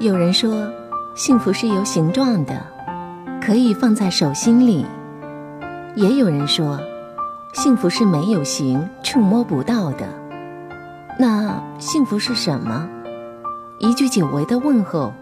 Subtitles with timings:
[0.00, 0.70] 有人说，
[1.14, 2.54] 幸福是有形状的，
[3.40, 4.84] 可以放在手心里；
[5.96, 6.78] 也有人说，
[7.52, 10.06] 幸福是没有形、触摸不到的。
[11.18, 12.88] 那幸福是什么？
[13.80, 15.12] 一句久违的问候，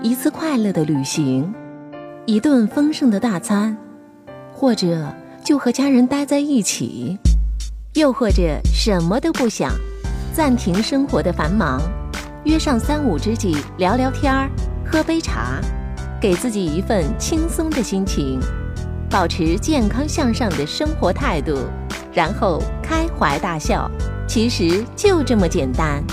[0.00, 1.52] 一次快乐的旅行，
[2.24, 3.76] 一顿丰盛的大餐，
[4.54, 5.12] 或者
[5.44, 7.18] 就和家人待在一起，
[7.94, 9.72] 又或者什么都不想，
[10.32, 11.80] 暂停生活的繁忙。
[12.46, 14.48] 约上三五知己聊聊天儿，
[14.84, 15.60] 喝杯茶，
[16.20, 18.38] 给自己一份轻松的心情，
[19.10, 21.58] 保持健康向上的生活态度，
[22.14, 23.90] 然后开怀大笑。
[24.28, 26.04] 其实就这么简单。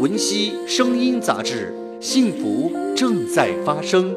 [0.00, 4.12] 文熙声音杂志，幸福正在发生。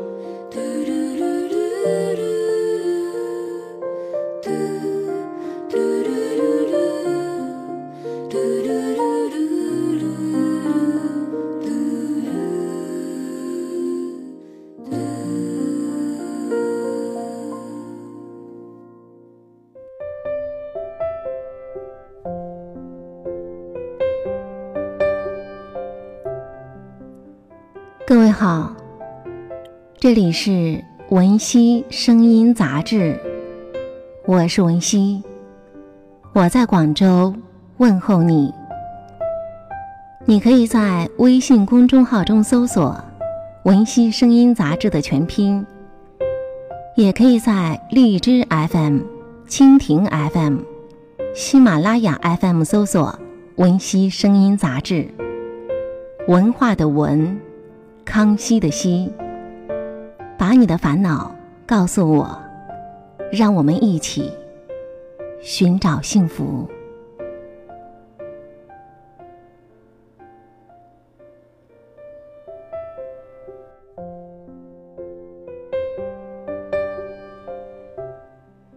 [28.15, 28.73] 各位好，
[29.99, 33.19] 这里是文熙声音杂志，
[34.25, 35.21] 我是文熙，
[36.31, 37.35] 我在广州
[37.75, 38.53] 问候你。
[40.23, 42.97] 你可以在微信公众号中搜索
[43.65, 45.65] “文熙声音杂志”的全拼，
[46.95, 48.99] 也可以在荔枝 FM、
[49.45, 50.59] 蜻蜓 FM、
[51.33, 53.19] 喜马拉雅 FM 搜索
[53.57, 55.05] “文熙声音杂志”，
[56.29, 57.37] 文化的文。
[58.05, 59.11] 康熙的熙，
[60.37, 62.41] 把你的烦恼告诉我，
[63.31, 64.31] 让我们一起
[65.41, 66.69] 寻找幸福。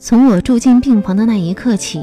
[0.01, 2.03] 从我住进病房的那一刻起，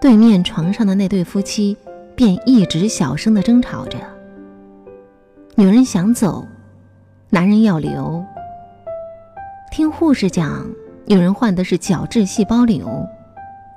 [0.00, 1.76] 对面床上的那对夫妻
[2.14, 4.13] 便一直小声的争吵着。
[5.56, 6.44] 女人想走，
[7.30, 8.24] 男人要留。
[9.70, 10.66] 听护士讲，
[11.06, 13.06] 女人患的是角质细胞瘤，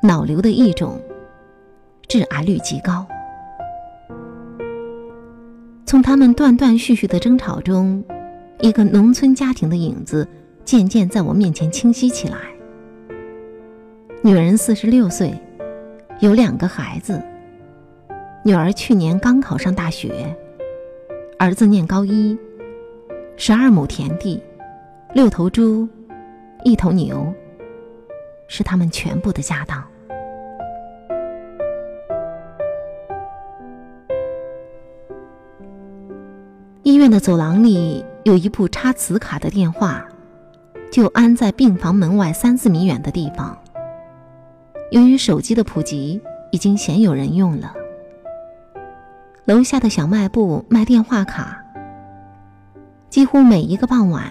[0.02, 1.00] 脑瘤的一种，
[2.08, 3.06] 致癌率极高。
[5.86, 8.04] 从他们断断续续的争吵中，
[8.60, 10.28] 一个农村家庭的影子
[10.66, 12.38] 渐渐在我面前清晰起来。
[14.24, 15.32] 女人四十六岁，
[16.22, 17.22] 有两个孩子，
[18.44, 20.36] 女儿去年刚考上大学。
[21.40, 22.36] 儿子念高一，
[23.36, 24.42] 十二亩田地，
[25.14, 25.88] 六头猪，
[26.64, 27.32] 一头牛，
[28.48, 29.84] 是他们全部的家当。
[36.82, 40.04] 医院的走廊里有一部插磁卡的电话，
[40.92, 43.56] 就安在病房门外三四米远的地方。
[44.90, 46.20] 由于手机的普及，
[46.52, 47.76] 已经鲜有人用了。
[49.48, 51.64] 楼下的小卖部卖电话卡，
[53.10, 54.26] 几乎每一个傍晚，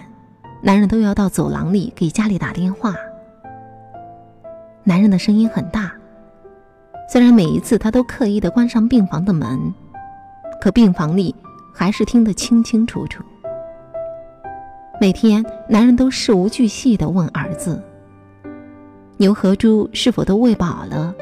[0.62, 2.94] 男人都要到走廊里给家里打电话。
[4.84, 5.90] 男人的声音很大，
[7.08, 9.72] 虽然每一次他都刻意的关上病房的门，
[10.60, 11.34] 可病房里
[11.72, 13.24] 还是听得清清楚楚。
[15.00, 17.82] 每天，男人都事无巨细的问儿子
[19.16, 21.14] ：“牛和猪是否都喂饱了？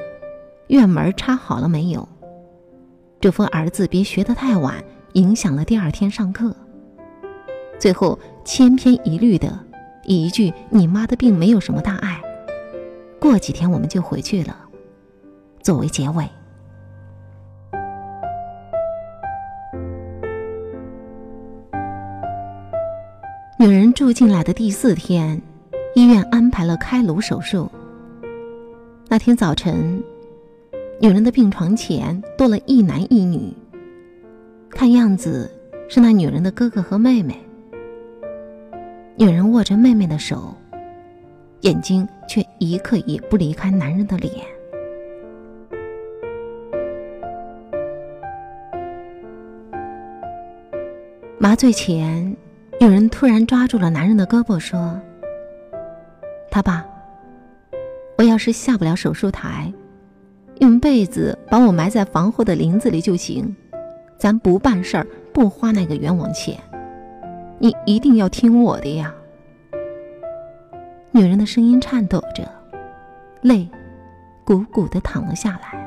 [0.67, 2.09] 院门插好了没有？”
[3.25, 6.55] 嘱咐儿子别学得太晚，影响了第二天上课。
[7.79, 9.59] 最后千篇一律的
[10.03, 12.21] 以一句“你妈的病没有什么大碍，
[13.19, 14.55] 过几天我们就回去了”
[15.65, 16.29] 作为结尾。
[23.59, 25.41] 女人住进来的第四天，
[25.95, 27.73] 医院安排了开颅手术。
[29.09, 30.05] 那天早晨。
[31.01, 33.53] 女人的病床前多了一男一女，
[34.71, 35.51] 看样子
[35.89, 37.37] 是那女人的哥哥和妹妹。
[39.17, 40.55] 女人握着妹妹的手，
[41.61, 44.33] 眼睛却一刻也不离开男人的脸。
[51.39, 52.35] 麻醉前，
[52.81, 54.99] 女人突然抓住了男人的胳膊，说
[56.51, 56.85] ：“他爸，
[58.17, 59.71] 我要是下不了手术台。”
[60.61, 63.55] 用被子把我埋在房后的林子里就行，
[64.17, 66.59] 咱不办事儿，不花那个冤枉钱。
[67.59, 69.13] 你一定要听我的呀！
[71.13, 72.49] 女人的声音颤抖着，
[73.43, 73.69] 泪
[74.45, 75.81] 汩汩的淌了下来。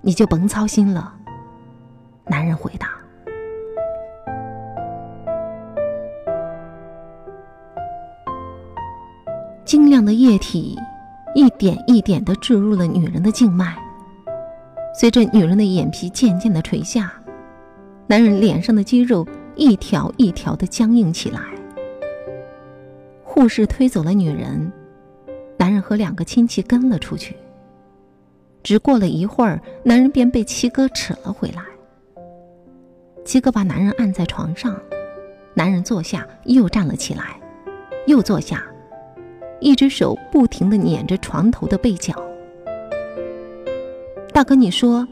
[0.00, 1.12] 你就甭操心了，
[2.26, 2.90] 男人回答。
[9.64, 10.78] 晶亮的液体
[11.38, 13.72] 一点一点的注入了女人的静脉，
[14.92, 17.12] 随着女人的眼皮渐渐的垂下，
[18.08, 19.24] 男人脸上的肌肉
[19.54, 21.40] 一条一条的僵硬起来。
[23.22, 24.72] 护士推走了女人，
[25.56, 27.36] 男人和两个亲戚跟了出去。
[28.64, 31.62] 只过了一会儿，男人便被七哥扯了回来。
[33.24, 34.76] 七哥把男人按在床上，
[35.54, 37.40] 男人坐下，又站了起来，
[38.08, 38.60] 又坐下。
[39.60, 42.14] 一只手不停的捻着床头的被角。
[44.32, 45.06] 大哥，你说，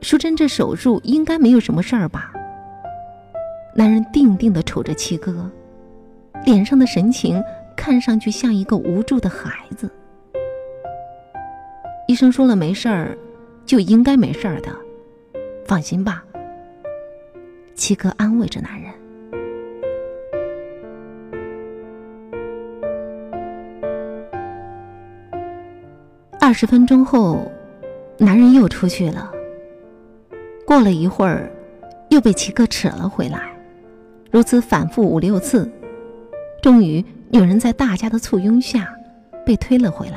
[0.00, 2.32] 淑珍这手术应该没有什么事儿吧？
[3.74, 5.50] 男人定定的瞅着七哥，
[6.44, 7.42] 脸上的神情
[7.76, 9.90] 看上去像一个无助的孩子。
[12.08, 13.18] 医生说了没事儿，
[13.66, 14.70] 就应该没事儿的，
[15.66, 16.24] 放心吧。
[17.74, 18.90] 七哥安慰着男人。
[26.58, 27.52] 十分钟后，
[28.16, 29.30] 男人又出去了。
[30.66, 31.50] 过了一会儿，
[32.08, 33.54] 又被齐哥扯了回来，
[34.30, 35.70] 如此反复五六次，
[36.62, 38.88] 终于女人在大家的簇拥下
[39.44, 40.16] 被推了回来。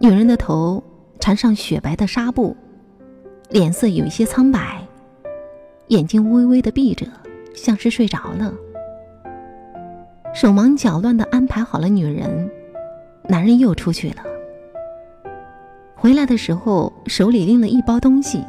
[0.00, 0.82] 女人的头
[1.20, 2.56] 缠上雪白的纱布，
[3.50, 4.82] 脸色有一些苍白，
[5.88, 7.06] 眼睛微微的闭着，
[7.54, 8.54] 像是睡着了。
[10.32, 12.50] 手忙脚乱的安排好了女人。
[13.30, 14.22] 男人又出去了，
[16.00, 18.44] 回来的时候手里拎了一包东西。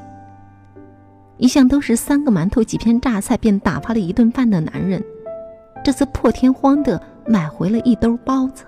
[1.37, 5.03] 一向都是三个馒头几片榨菜便打发了一顿饭的男人，
[5.83, 8.65] 这次破天荒的买回了一兜包子。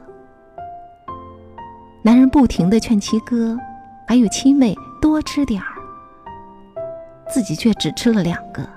[2.01, 3.55] 男人不停的劝七哥，
[4.07, 5.67] 还有七妹多吃点儿，
[7.29, 8.67] 自己却只吃了两个，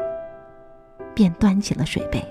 [1.15, 2.23] 便端起了水杯。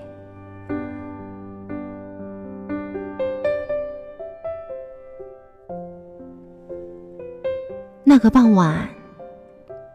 [8.14, 8.88] 那个傍晚，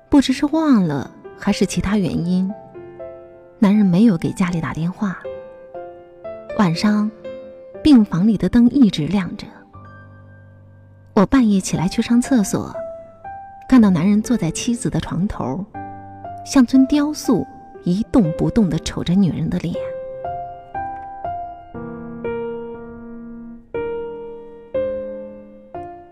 [0.10, 2.54] 不知是忘了还是其他原因，
[3.60, 5.18] 男人没有给家里打电话。
[6.58, 7.10] 晚上，
[7.82, 9.48] 病房里的灯一直亮着。
[11.14, 12.76] 我半夜起来去上厕所，
[13.70, 15.64] 看到男人坐在妻子的床头，
[16.46, 17.48] 像尊雕塑，
[17.86, 19.74] 一动不动的瞅着女人的脸。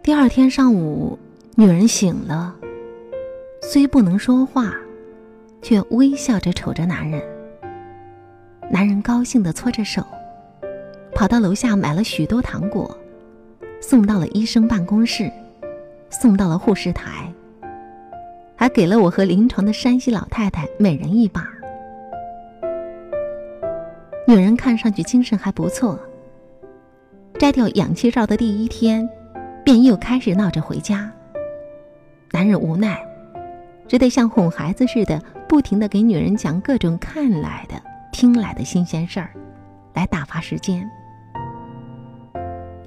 [0.02, 1.20] 第二天上午。
[1.60, 2.54] 女人醒了，
[3.64, 4.76] 虽不能说话，
[5.60, 7.20] 却微笑着瞅着男人。
[8.70, 10.06] 男人高兴的搓着手，
[11.16, 12.96] 跑到楼下买了许多糖果，
[13.82, 15.32] 送到了医生办公室，
[16.12, 17.34] 送到了护士台，
[18.56, 21.50] 还给了我和临床的山西老太太每人一把。
[24.28, 26.00] 女人看上去精神还不错。
[27.40, 29.10] 摘掉氧气罩的第一天，
[29.66, 31.12] 便又开始闹着回家。
[32.32, 33.00] 男人无奈，
[33.88, 37.76] 只得像哄孩子似的，不停的给女人讲各种看来的、
[38.12, 39.30] 听来的新鲜事儿，
[39.94, 40.88] 来打发时间。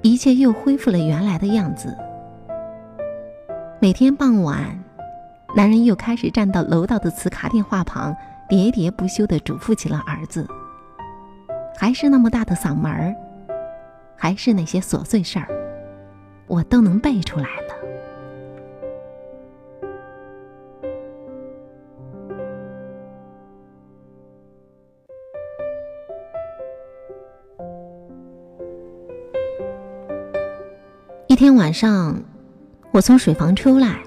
[0.03, 1.95] 一切又恢复了原来的样子。
[3.79, 4.79] 每天傍晚，
[5.55, 8.15] 男人又开始站到楼道的磁卡电话旁，
[8.49, 10.47] 喋喋不休的嘱咐起了儿子。
[11.77, 13.15] 还是那么大的嗓门儿，
[14.15, 15.47] 还是那些琐碎事儿，
[16.47, 17.90] 我都能背出来了。
[31.71, 32.21] 晚上，
[32.91, 34.01] 我从水房出来，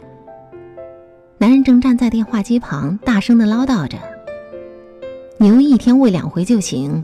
[1.39, 3.97] 男人正站在电话机旁，大声的唠叨着
[5.41, 7.03] ：“牛一天喂两回就行，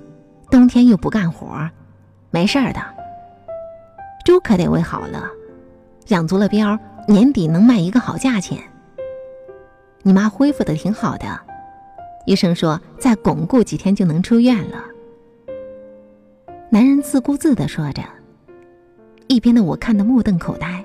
[0.50, 1.66] 冬天又不干活，
[2.30, 2.80] 没事儿的。
[4.22, 5.30] 猪可得喂好了，
[6.08, 8.58] 养足了膘，年底能卖一个好价钱。
[10.02, 11.40] 你妈恢复的挺好的，
[12.26, 14.84] 医生说再巩固几天就能出院了。”
[16.68, 18.02] 男人自顾自的说着。
[19.30, 20.84] 一边的我看得目瞪口呆。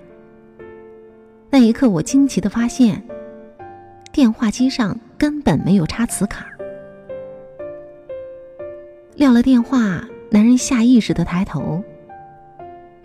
[1.50, 3.04] 那一刻，我惊奇的发现，
[4.12, 6.46] 电话机上根本没有插磁卡。
[9.16, 11.84] 撂了电话，男人下意识的抬头，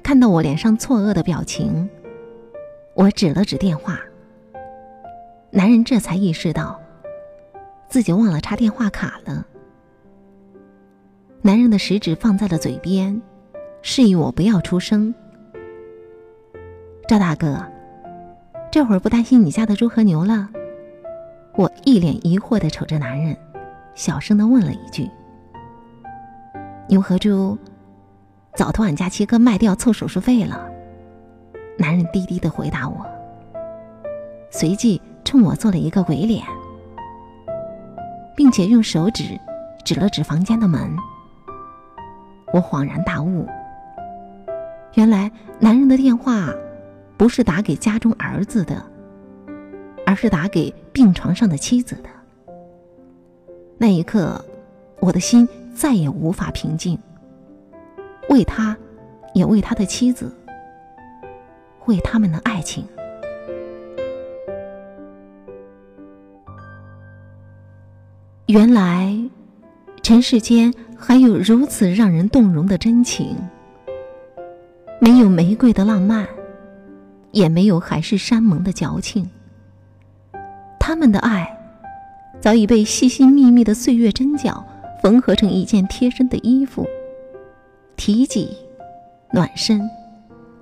[0.03, 1.89] 看到我脸上错愕的表情，
[2.93, 3.99] 我指了指电话。
[5.51, 6.79] 男人这才意识到，
[7.89, 9.47] 自己忘了插电话卡了。
[11.41, 13.23] 男人的食指放在了嘴边，
[13.81, 15.15] 示意我不要出声。
[17.11, 17.61] 赵大哥，
[18.71, 20.49] 这会儿不担心你家的猪和牛了？
[21.57, 23.37] 我一脸疑惑地瞅着男人，
[23.97, 25.11] 小声地问了一句
[26.87, 27.59] ：“牛和猪，
[28.55, 30.71] 早托俺家七哥卖掉凑手术费了。”
[31.77, 33.05] 男人低低地回答我，
[34.49, 36.45] 随即冲我做了一个鬼脸，
[38.37, 39.37] 并且用手指
[39.85, 40.89] 指了指房间的门。
[42.53, 43.49] 我恍然大悟，
[44.95, 46.49] 原来男人的电话
[47.21, 48.83] 不是打给家中儿子的，
[50.07, 52.09] 而是打给病床上的妻子的。
[53.77, 54.43] 那一刻，
[55.01, 56.99] 我的心再也无法平静，
[58.31, 58.75] 为他，
[59.35, 60.35] 也为他的妻子，
[61.85, 62.87] 为他们的爱情。
[68.47, 69.15] 原来，
[70.03, 70.73] 尘世间。
[70.97, 73.37] 还有如此让人动容的真情，
[75.01, 76.27] 没有玫瑰的浪漫，
[77.33, 79.29] 也没有海誓山盟的矫情。
[80.79, 81.59] 他们的爱，
[82.41, 84.65] 早已被细细密密的岁月针脚
[85.03, 86.87] 缝合成一件贴身的衣服，
[87.97, 88.57] 提己、
[89.33, 89.89] 暖身、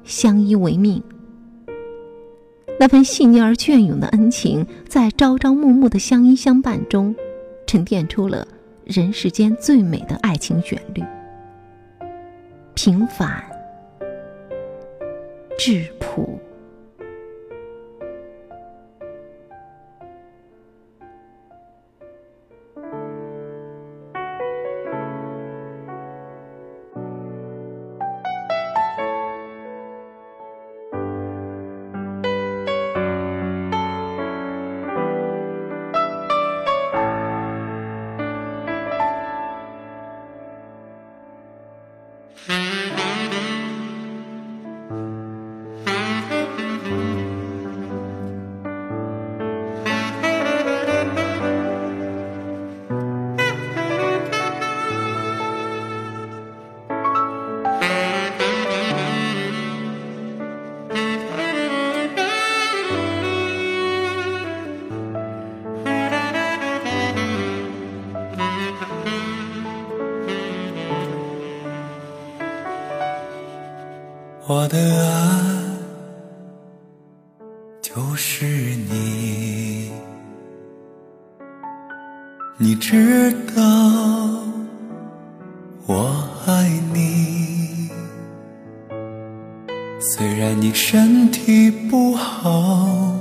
[0.05, 1.03] 相依为命。
[2.81, 7.15] 那份细腻而隽永的恩情，在朝朝暮暮的相依相伴中，
[7.67, 8.47] 沉淀出了。
[8.85, 11.05] 人世间最美的爱情旋律，
[12.75, 13.45] 平凡
[15.59, 16.41] 质朴。
[77.99, 79.91] 就是你，
[82.57, 83.63] 你知道
[85.85, 86.09] 我
[86.47, 87.91] 爱你。
[89.99, 93.19] 虽然你身体不好，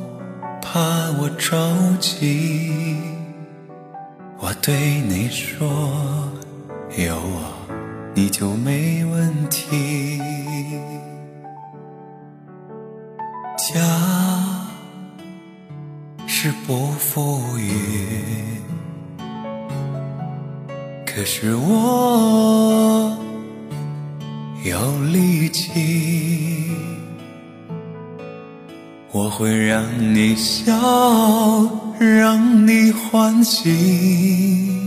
[0.61, 0.79] 怕
[1.19, 1.57] 我着
[1.99, 2.97] 急，
[4.37, 5.67] 我对你说，
[6.95, 7.51] 有我
[8.13, 10.36] 你就没问题。
[16.39, 17.71] 是不富裕，
[21.03, 23.17] 可是我
[24.63, 26.69] 有力气，
[29.11, 30.71] 我会让你笑，
[31.99, 34.79] 让你欢喜，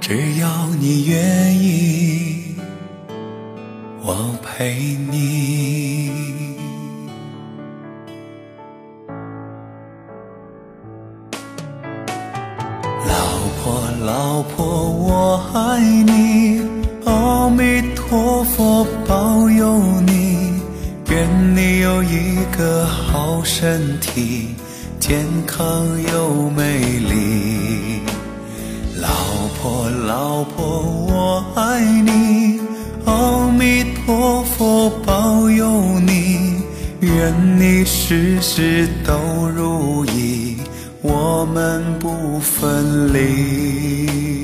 [0.00, 2.56] 只要你愿意，
[4.00, 6.25] 我陪你。
[13.46, 16.60] 老婆，老婆我爱你，
[17.04, 20.60] 阿弥陀佛保佑你，
[21.08, 24.48] 愿你有一个好身体，
[24.98, 28.00] 健康又美丽。
[29.00, 29.08] 老
[29.62, 32.60] 婆，老婆，我爱你，
[33.04, 36.62] 阿弥陀佛保佑你，
[37.00, 39.14] 愿你事事都
[39.54, 39.95] 如意。
[41.38, 44.35] 我们不分离。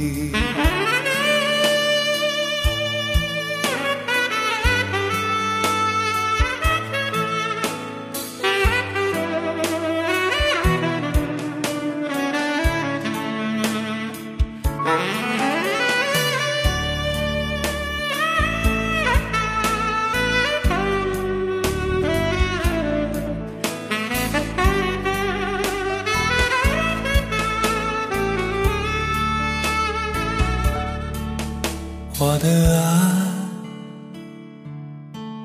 [32.25, 32.47] 我的
[32.79, 32.85] 爱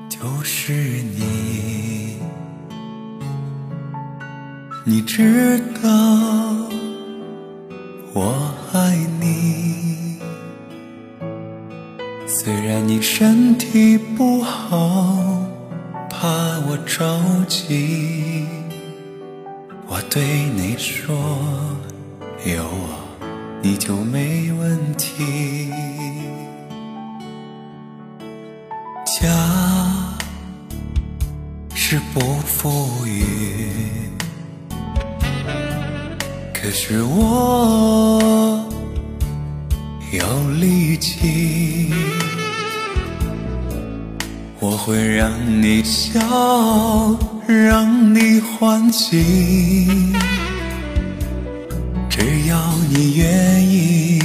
[0.08, 2.18] 就是你，
[4.84, 5.88] 你知道
[31.90, 33.24] 是不富裕，
[36.52, 38.62] 可是我
[40.12, 41.90] 有力气。
[44.60, 46.20] 我会让你笑，
[47.46, 49.86] 让你欢喜，
[52.10, 54.20] 只要你愿意，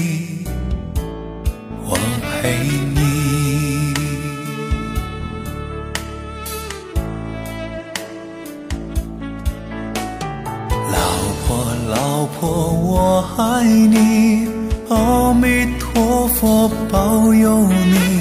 [11.96, 14.48] 老婆，我爱你，
[14.90, 18.20] 阿弥陀佛保佑你。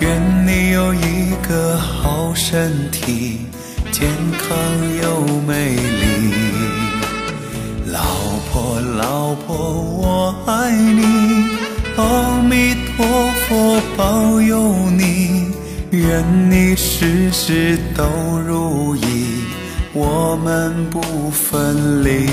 [0.00, 3.40] 愿你有一个好身体，
[3.90, 4.06] 健
[4.38, 4.48] 康
[5.02, 6.34] 又美丽。
[7.90, 8.02] 老
[8.52, 9.56] 婆，老婆，
[10.02, 11.02] 我爱你，
[11.96, 13.06] 阿弥陀
[13.48, 15.50] 佛保佑你。
[15.90, 18.04] 愿你事事都
[18.46, 19.29] 如意，
[20.32, 22.24] 我们不分离。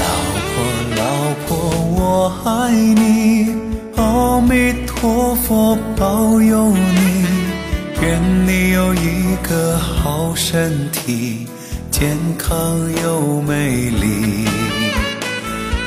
[0.00, 0.04] 老
[0.48, 0.56] 婆，
[0.96, 1.04] 老
[1.44, 1.52] 婆，
[1.98, 3.54] 我爱你。
[3.96, 7.26] 阿弥陀佛保佑你，
[8.00, 11.46] 愿你有一个好身体，
[11.90, 12.58] 健康
[13.04, 14.46] 又美丽。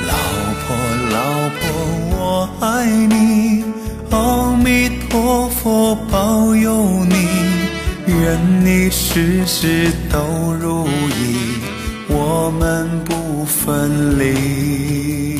[0.06, 0.14] 老
[0.62, 0.76] 婆，
[1.16, 1.18] 老
[1.58, 1.66] 婆，
[2.12, 3.64] 我爱你。
[4.12, 7.17] 阿弥陀佛保佑你，
[8.28, 11.62] 愿你事事都如意，
[12.08, 15.37] 我们不分离。